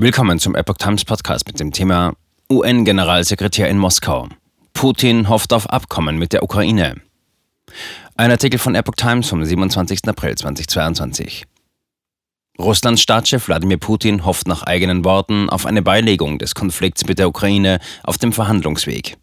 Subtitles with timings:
[0.00, 2.14] Willkommen zum Epoch Times Podcast mit dem Thema
[2.48, 4.28] UN-Generalsekretär in Moskau.
[4.72, 7.00] Putin hofft auf Abkommen mit der Ukraine.
[8.14, 10.06] Ein Artikel von Epoch Times vom 27.
[10.06, 11.46] April 2022.
[12.60, 17.28] Russlands Staatschef Wladimir Putin hofft nach eigenen Worten auf eine Beilegung des Konflikts mit der
[17.28, 19.18] Ukraine auf dem Verhandlungsweg.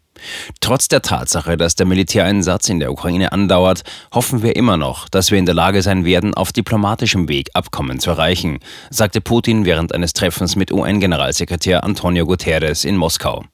[0.60, 5.30] Trotz der Tatsache, dass der Militäreinsatz in der Ukraine andauert, hoffen wir immer noch, dass
[5.30, 8.58] wir in der Lage sein werden, auf diplomatischem Weg Abkommen zu erreichen,
[8.90, 13.44] sagte Putin während eines Treffens mit UN-Generalsekretär Antonio Guterres in Moskau.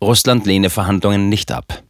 [0.00, 1.82] Russland lehne Verhandlungen nicht ab.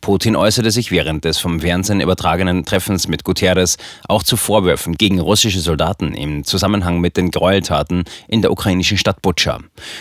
[0.00, 3.76] Putin äußerte sich während des vom Fernsehen übertragenen Treffens mit Guterres
[4.08, 9.22] auch zu Vorwürfen gegen russische Soldaten im Zusammenhang mit den Gräueltaten in der ukrainischen Stadt
[9.22, 9.60] Butscha.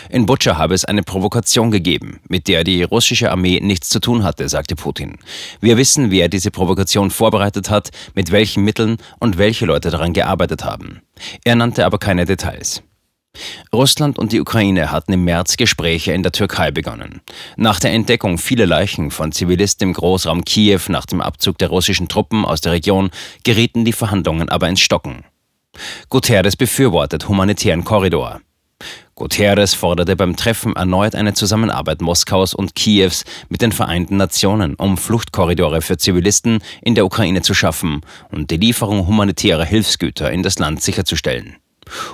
[0.09, 4.23] In Butscha habe es eine Provokation gegeben, mit der die russische Armee nichts zu tun
[4.23, 5.17] hatte, sagte Putin.
[5.61, 10.63] Wir wissen, wer diese Provokation vorbereitet hat, mit welchen Mitteln und welche Leute daran gearbeitet
[10.63, 11.01] haben.
[11.43, 12.83] Er nannte aber keine Details.
[13.73, 17.21] Russland und die Ukraine hatten im März Gespräche in der Türkei begonnen.
[17.57, 22.07] Nach der Entdeckung vieler Leichen von Zivilisten im Großraum Kiew nach dem Abzug der russischen
[22.07, 23.11] Truppen aus der Region
[23.43, 25.23] gerieten die Verhandlungen aber ins Stocken.
[26.09, 28.41] Guterres befürwortet humanitären Korridor.
[29.15, 34.97] Guterres forderte beim Treffen erneut eine Zusammenarbeit Moskaus und Kiews mit den Vereinten Nationen, um
[34.97, 40.59] Fluchtkorridore für Zivilisten in der Ukraine zu schaffen und die Lieferung humanitärer Hilfsgüter in das
[40.59, 41.55] Land sicherzustellen.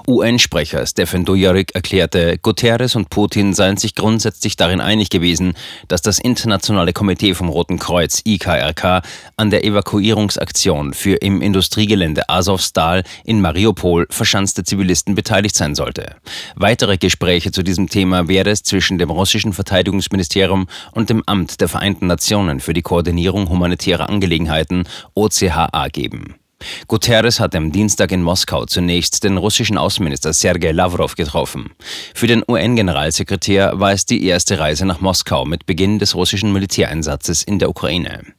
[0.07, 5.53] UN-Sprecher Stefan Dujarric erklärte, Guterres und Putin seien sich grundsätzlich darin einig gewesen,
[5.87, 9.01] dass das Internationale Komitee vom Roten Kreuz IKRK
[9.37, 16.15] an der Evakuierungsaktion für im Industriegelände Azovstal in Mariupol verschanzte Zivilisten beteiligt sein sollte.
[16.55, 21.67] Weitere Gespräche zu diesem Thema werde es zwischen dem russischen Verteidigungsministerium und dem Amt der
[21.67, 24.83] Vereinten Nationen für die Koordinierung humanitärer Angelegenheiten
[25.15, 26.40] OCHA geben.
[26.87, 31.71] Guterres hat am Dienstag in Moskau zunächst den russischen Außenminister Sergei Lavrov getroffen.
[32.13, 37.43] Für den UN-Generalsekretär war es die erste Reise nach Moskau mit Beginn des russischen Militäreinsatzes
[37.43, 38.33] in der Ukraine.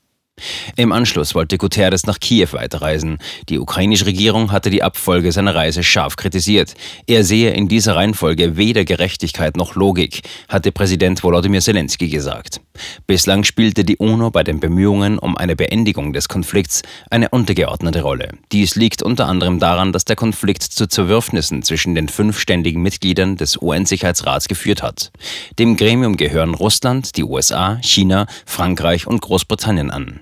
[0.77, 3.19] Im Anschluss wollte Guterres nach Kiew weiterreisen.
[3.49, 6.75] Die ukrainische Regierung hatte die Abfolge seiner Reise scharf kritisiert.
[7.07, 12.61] Er sehe in dieser Reihenfolge weder Gerechtigkeit noch Logik, hatte Präsident Volodymyr Zelensky gesagt.
[13.07, 18.31] Bislang spielte die UNO bei den Bemühungen um eine Beendigung des Konflikts eine untergeordnete Rolle.
[18.51, 23.37] Dies liegt unter anderem daran, dass der Konflikt zu Zerwürfnissen zwischen den fünf ständigen Mitgliedern
[23.37, 25.13] des UN-Sicherheitsrats geführt hat.
[25.59, 30.21] Dem Gremium gehören Russland, die USA, China, Frankreich und Großbritannien an.